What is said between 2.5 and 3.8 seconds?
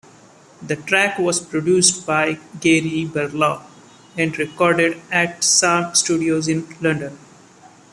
Gary Barlow